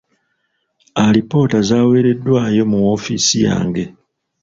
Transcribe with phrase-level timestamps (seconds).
[1.05, 3.83] Alipoota zaaweereddwayo mu woofiisi yange.